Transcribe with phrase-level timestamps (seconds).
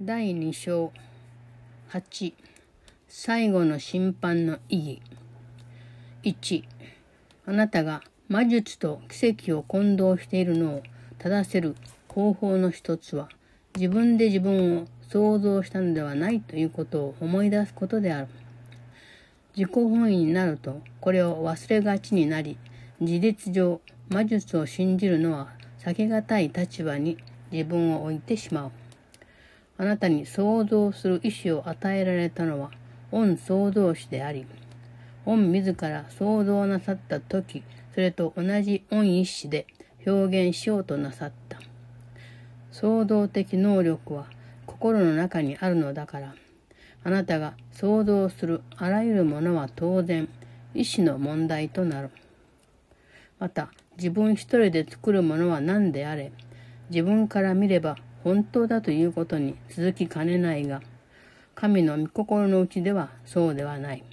[0.00, 0.92] 第2章。
[1.90, 2.32] 8
[3.08, 5.00] 最後の審判の意
[6.22, 6.62] 義。
[6.62, 6.64] 1
[7.46, 10.82] あなたが魔術と奇跡を混同しているのを
[11.18, 11.74] 正せる
[12.06, 13.28] 方法の一つは
[13.74, 18.28] 自分で自分を想像したのではないということを思い出すことである。
[19.56, 22.56] 自己本位になるとこれを忘れがちになり
[23.02, 23.80] 事実上
[24.10, 25.48] 魔術を信じるのは
[25.80, 27.18] 避けがたい立場に
[27.50, 28.70] 自分を置いてしまう。
[29.80, 32.72] あなたに想像する意志を与えられたのは、
[33.12, 34.44] 御創造主であり、
[35.24, 37.62] 御自ら想像なさった時、
[37.94, 39.66] それと同じ御一子で
[40.04, 41.60] 表現しようとなさった。
[42.72, 44.26] 創造的能力は
[44.66, 46.34] 心の中にあるのだから、
[47.04, 50.28] あなたが想像するあらゆるものは当然、
[50.74, 52.10] 意志の問題となる。
[53.38, 56.32] また、自分一人で作るものは何であれ、
[56.90, 60.82] 自分から見れば本当だということに続きかねないが、
[61.54, 64.04] 神の御心のうちではそうではない。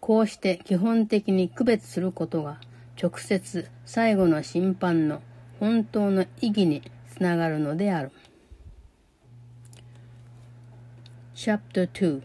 [0.00, 2.58] こうして基本的に区別することが
[3.00, 5.22] 直接最後の審判の
[5.58, 6.82] 本当の意義に
[7.14, 8.12] つながるのである。
[11.34, 12.22] Chapter 2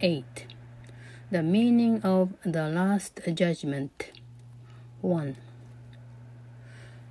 [0.00, 0.24] 8
[1.30, 3.88] The Meaning of the Last Judgment
[5.02, 5.47] 1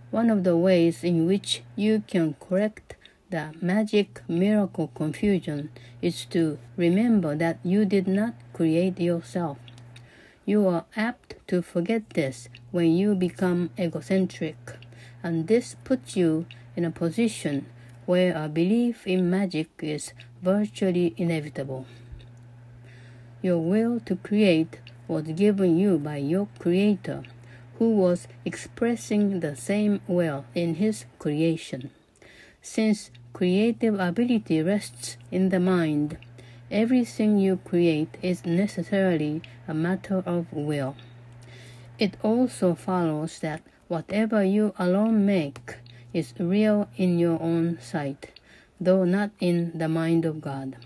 [0.10, 2.96] One of the ways in which you can correct
[3.30, 5.70] the magic miracle confusion
[6.02, 9.58] is to remember that you did not create yourself.
[10.46, 14.56] You are apt to forget this when you become egocentric,
[15.22, 16.46] and this puts you
[16.78, 17.66] in a position
[18.06, 21.86] where a belief in magic is virtually inevitable.
[23.42, 27.24] Your will to create was given you by your Creator
[27.80, 31.92] who was expressing the same will in his creation.
[32.62, 36.18] Since creative ability rests in the mind,
[36.72, 40.96] everything you create is necessarily a matter of will.
[42.00, 45.78] It also follows that whatever you alone make
[46.14, 48.32] is real in your own sight,
[48.82, 50.78] though not in the mind of God.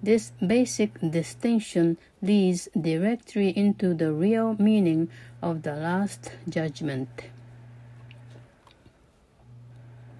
[0.00, 5.08] This basic distinction leads directly into the real meaning
[5.42, 7.08] of the last judgment.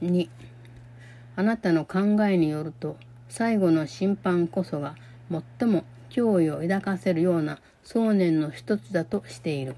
[0.03, 0.29] 2.
[1.37, 2.97] あなたの考えによると
[3.29, 4.97] 最後の審判こそが
[5.31, 9.77] 最も脅威を抱かせるような想念の一つだとしている。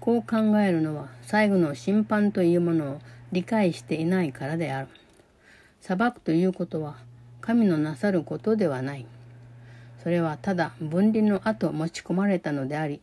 [0.00, 3.00] こう考えるのは最後の審判というものを
[3.32, 4.88] 理解していないからである。
[5.80, 6.96] 裁くということは
[7.44, 9.04] 神のなさることではない。
[10.02, 13.02] それはただ分離の後持ち込まれたのであり、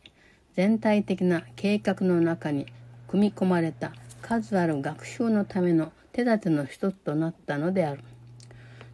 [0.56, 2.66] 全体的な計画の中に
[3.06, 8.02] 組み込まれた数ある学習のための手立ての一つとなったのである。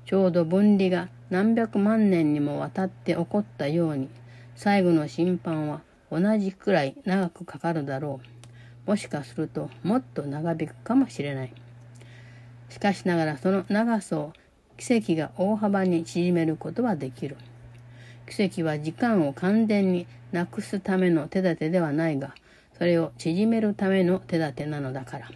[0.04, 4.10] ちょうど分離が何百万年にもわたって起こったように、
[4.54, 5.80] 最後の審判は
[6.12, 8.20] 同じくらい長くかかるだろ
[8.86, 8.91] う。
[8.91, 11.54] もしかするともっと長引くかもしれない。
[12.69, 14.34] しかしながらその長さを
[14.78, 17.37] 奇跡が大幅に縮めることはできる。
[18.28, 22.34] 奇跡は時間を完全になくすための手立てではないが、
[22.78, 25.31] それを縮めるための手立てなのだから。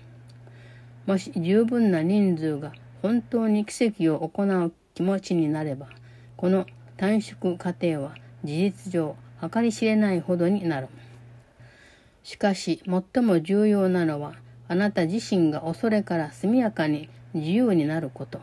[1.06, 2.72] もし十分な人数が
[3.02, 5.88] 本当に奇跡を行う気持ちになれば、
[6.36, 6.66] この
[6.96, 8.14] 短縮過程は
[8.44, 9.16] 事実上
[9.52, 10.86] 計り知れないほどになる。
[12.22, 14.34] しかし最も重要なのは、
[14.68, 18.40] あなた自身が恐れから速やかに自由になること。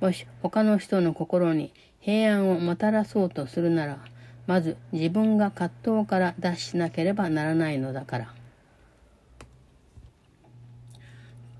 [0.00, 3.98] もし他の人の心に平安をもたらそうとするなら、
[4.46, 8.34] まず自分が葛藤から脱しなければならないのだから。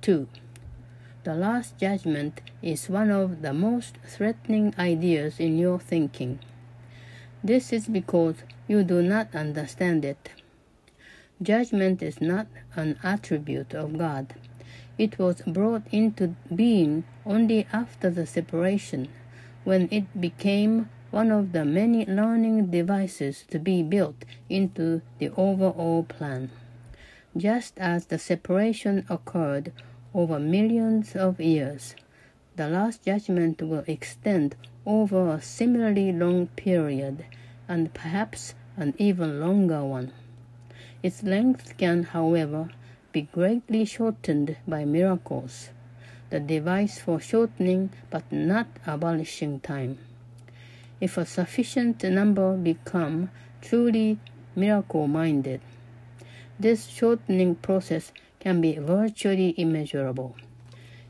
[0.01, 0.27] 2.
[1.23, 6.39] The last judgment is one of the most threatening ideas in your thinking.
[7.45, 8.37] This is because
[8.67, 10.31] you do not understand it.
[11.43, 14.35] Judgment is not an attribute of God.
[15.01, 19.09] It was brought into being only after the separation,
[19.65, 26.03] when it became one of the many learning devices to be built into the overall
[26.03, 26.51] plan.
[27.35, 29.73] Just as the separation occurred
[30.13, 31.95] over millions of years,
[32.57, 34.55] the Last Judgment will extend
[34.85, 37.25] over a similarly long period,
[37.67, 40.13] and perhaps an even longer one.
[41.03, 42.69] Its length can, however,
[43.13, 45.71] be greatly shortened by miracles,
[46.31, 49.99] the device for shortening but not abolishing time.
[51.01, 53.31] If a sufficient number become
[53.63, 54.19] truly
[54.55, 55.61] miracle minded,
[56.59, 60.37] this shortening process can be virtually immeasurable.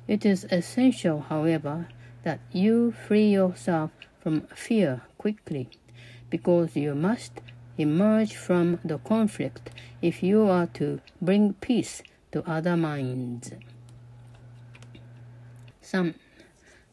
[0.07, 1.89] It is essential, however,
[2.23, 5.69] that you free yourself from fear quickly,
[6.29, 7.41] because you must
[7.79, 9.71] emerge from the conflict
[10.03, 12.03] if you are to bring peace
[12.33, 13.57] to other minds.
[15.83, 16.15] 3.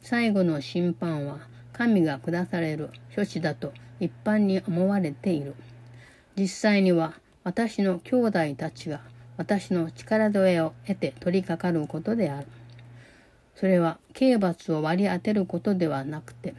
[0.01, 1.39] 最後の審判は
[1.73, 5.55] 神が下される処置だと一般に思われている。
[6.37, 7.13] 実際には
[7.43, 9.01] 私の兄弟たちが
[9.37, 12.47] 私の力添えを得て取り掛かることである。
[13.55, 16.53] それは刑罰を割り当てることではなくて、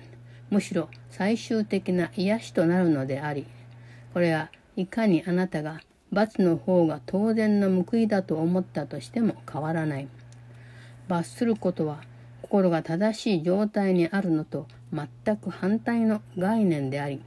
[0.50, 3.46] むしろ最終的な癒しとなるのであり、
[4.12, 10.08] これはいかにあなたが罰の方が当然の報いだと思ったとしても変わらない。
[11.08, 12.00] 罰することは
[12.42, 17.22] 心が正しい状態にあるのと全く反対の概念であり、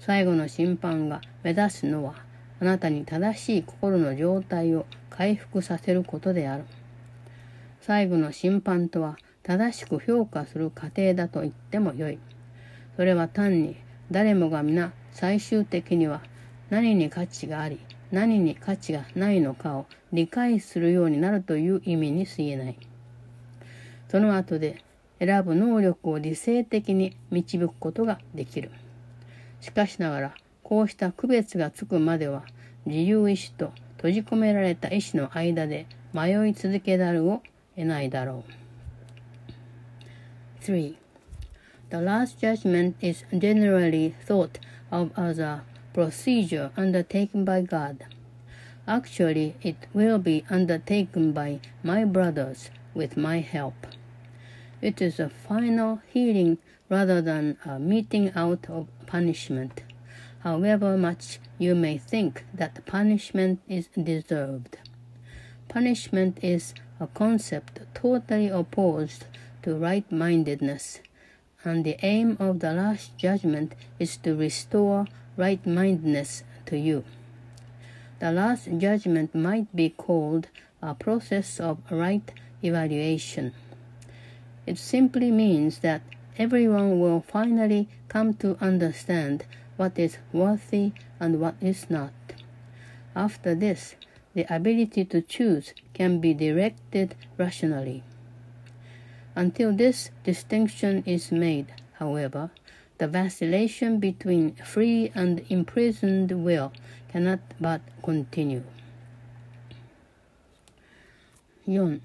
[0.00, 2.14] 最後の審判が目指すのは
[2.60, 6.64] あなたに正しい心の状態を回復させることである。
[7.80, 12.18] 最後の審判とは正しく評価する過程だと言ってもよい。
[12.96, 13.76] それは単に
[14.10, 16.22] 誰もが皆最終的には
[16.70, 17.80] 何に価値があり
[18.12, 22.76] 何に価値がないのかを理解するようになるという意味に過ぎない。
[24.08, 24.84] その後で
[25.18, 28.70] 選ぶ能力を理性的に導くことができる。
[29.60, 32.44] しかしながらこうした区別がつくまでは
[32.86, 37.42] 自由意志と閉じ込められた意志の間で迷い続けざるを
[37.74, 38.44] 得ないだろ
[40.60, 40.64] う。
[40.64, 40.94] 3.
[41.94, 44.58] The Last Judgment is generally thought
[44.90, 45.62] of as a
[45.92, 48.06] procedure undertaken by God.
[48.88, 53.86] Actually, it will be undertaken by my brothers with my help.
[54.82, 56.58] It is a final healing
[56.88, 59.84] rather than a meting out of punishment,
[60.40, 64.78] however much you may think that punishment is deserved.
[65.68, 69.26] Punishment is a concept totally opposed
[69.62, 70.98] to right mindedness,
[71.64, 75.06] and the aim of the Last Judgment is to restore
[75.36, 77.04] right mindedness to you.
[78.20, 80.48] The Last Judgment might be called
[80.82, 82.30] a process of right
[82.62, 83.52] evaluation.
[84.66, 86.02] It simply means that
[86.38, 89.44] everyone will finally come to understand
[89.76, 92.12] what is worthy and what is not.
[93.16, 93.96] After this,
[94.34, 98.02] the ability to choose can be directed rationally.
[99.36, 101.66] Until this distinction is made,
[101.98, 102.50] however,
[102.98, 106.70] the vacillation between free and imprisoned will
[107.10, 108.62] cannot but continue.
[111.66, 112.00] 4.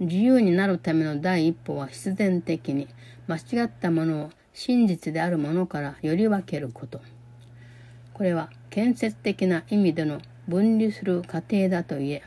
[0.00, 2.88] 自由になるための第一歩は必然的に
[3.26, 7.00] 間違ったものを真実であるものからより分けること。
[8.12, 12.22] これは建設的な意味での分離する過程だといえ、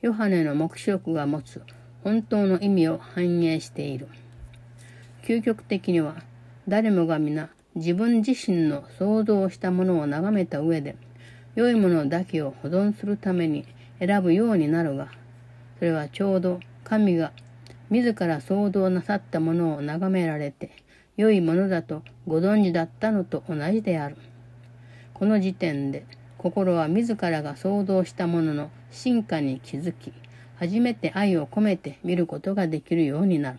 [0.00, 1.60] ヨハネの黙示録が持つ
[2.04, 4.08] 本当の意味を反映している。
[5.22, 6.16] 究極的には
[6.68, 10.96] 誰もが皆自分自身の想像したものを眺めた上で
[11.54, 13.64] 良いものだけを保存するために
[13.98, 15.08] 選ぶようになるが、
[15.78, 17.32] それはちょうど神が
[17.88, 20.72] 自ら想像なさったものを眺められて
[21.16, 24.16] 良いものだとご存知だったのと同じである。
[25.14, 26.04] この時点で
[26.36, 30.12] 心は自らが想像したものの進化に気づき、
[30.56, 33.58] 初めて愛を込めて見ることができるようになる。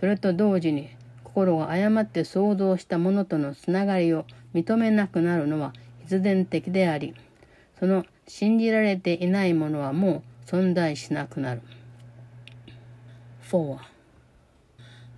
[0.00, 0.90] それと同時に、
[1.24, 4.24] 心が誤って想像したものとのつながりを
[4.54, 7.14] 認めなくなるのは必然的であり、
[7.78, 11.62] その信じられていないものはもう存在しなくなる。
[13.48, 13.78] 4.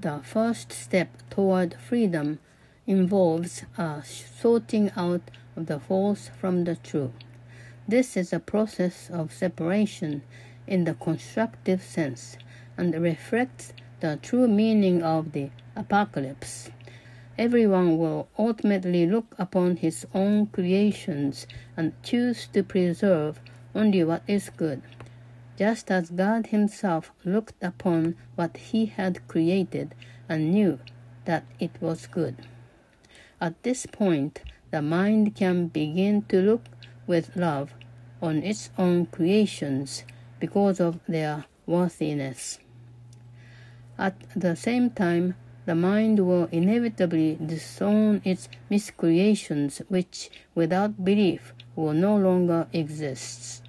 [0.01, 2.39] The first step toward freedom
[2.87, 5.23] involves a sorting out
[5.57, 7.11] of the false from the true.
[7.89, 10.23] This is a process of separation
[10.67, 12.37] in the constructive sense
[12.77, 16.71] and reflects the true meaning of the apocalypse.
[17.39, 23.41] Everyone will ultimately look upon his own creations and choose to preserve
[23.75, 24.83] only what is good,
[25.59, 29.95] just as God Himself looked upon what He had created
[30.29, 30.79] and knew
[31.25, 32.37] that it was good.
[33.41, 36.65] At this point, the mind can begin to look
[37.07, 37.75] with love
[38.21, 40.05] on its own creations
[40.43, 42.59] because of their worthiness.
[43.97, 51.93] At the same time, the mind will inevitably disown its miscreations, which, without belief, will
[51.93, 53.63] no longer exist.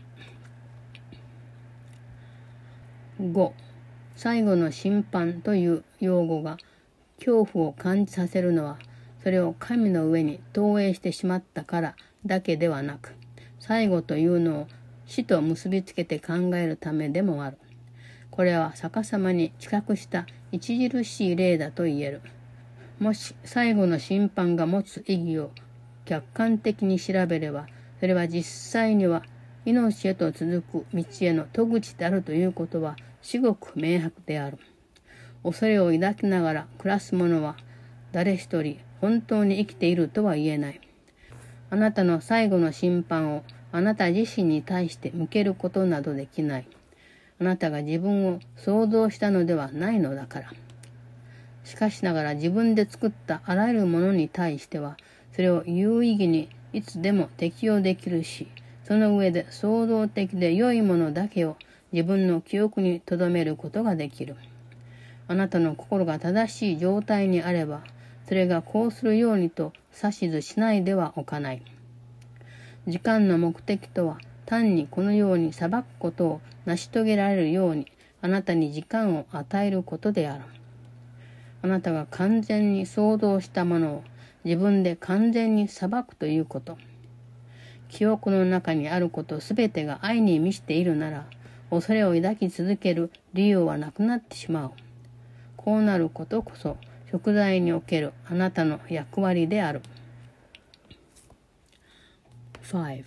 [3.19, 3.51] 5.
[4.15, 6.57] 最後の審判という用語が
[7.17, 8.79] 恐怖を感じさせるのは
[9.21, 13.13] それを神の上に投影してしまったからだけではなく、
[13.59, 14.67] 最後というのを
[15.05, 17.57] 死と結びつけて考えるためでもある。
[18.31, 22.21] これは逆さまに知覚した著しい例だと言える。
[22.99, 25.51] もし最後の審判が持つ意義を
[26.05, 27.67] 客観的に調べれば、
[27.99, 29.23] それは実際には
[29.65, 34.57] 命へと続く道への戸口であるということは至極明白である。
[35.43, 37.55] 恐れを抱きながら暮らす者は
[38.11, 40.81] 誰一人本当に生きているとは言えない。
[41.69, 43.43] あなたの最後の審判を
[43.75, 46.67] あなた自身に対して向けることなどできない。
[47.41, 50.53] あなたが自分を想像したのではないのだから。
[51.63, 54.95] しかしながら自分で作ったあらゆるものに対しては、
[55.31, 58.47] それを有意義にいつでも適用できるし、
[58.83, 61.57] その上で創造的で良いものだけを
[61.91, 64.35] 自分の記憶に留めることができる。
[65.27, 67.81] あなたの心が正しい状態にあれば、
[68.27, 71.63] それがこうするようにと指図しないではおかない。
[72.85, 77.87] 時間の目的とは、単にこのように裁くことを成し遂げられるように、
[78.21, 80.43] あなたに時間を与えることである。
[81.61, 84.03] あなたが完全に想像したものを
[84.43, 86.77] 自分で完全に裁くということ。
[87.87, 91.25] 記憶の中にあることすべてが愛に満ちているなら、
[91.69, 94.71] 恐れを抱き続ける理由はなくなってしまう。
[95.55, 96.75] こうなることこそ、
[97.09, 99.81] 食材におけるあなたの役割である。
[102.73, 103.05] 5.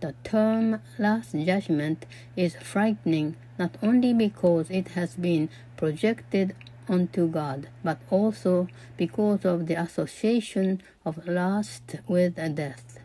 [0.00, 2.04] The term Last Judgment
[2.36, 6.54] is frightening not only because it has been projected
[6.90, 8.68] onto God, but also
[8.98, 12.98] because of the association of lust with death.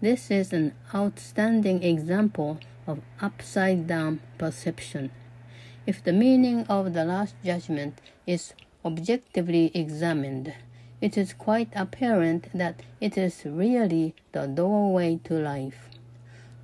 [0.00, 5.10] This is an outstanding example of upside down perception.
[5.86, 8.54] If the meaning of the last judgment is
[8.86, 10.54] objectively examined,
[11.00, 15.90] it is quite apparent that it is really the doorway to life.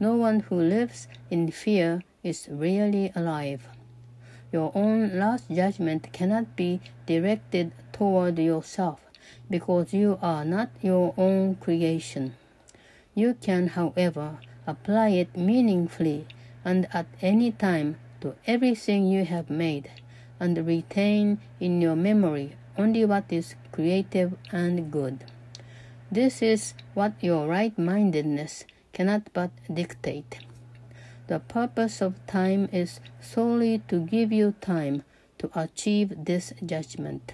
[0.00, 3.68] No one who lives in fear is really alive.
[4.52, 9.00] Your own last judgment cannot be directed toward yourself
[9.50, 12.34] because you are not your own creation.
[13.14, 16.26] You can, however, apply it meaningfully
[16.64, 19.90] and at any time to everything you have made
[20.40, 25.24] and retain in your memory only what is creative and good.
[26.10, 30.38] This is what your right mindedness cannot but dictate.
[31.26, 35.04] The purpose of time is solely to give you time
[35.38, 37.32] to achieve this judgment.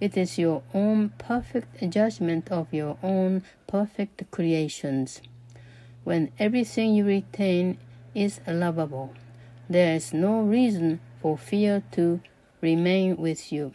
[0.00, 5.22] It is your own perfect judgment of your own perfect creations.
[6.02, 7.78] When everything you retain
[8.14, 9.14] is lovable,
[9.70, 12.20] there is no reason for fear to
[12.60, 13.72] remain with you.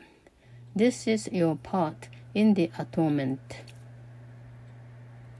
[0.79, 3.41] This is your part in the atonement.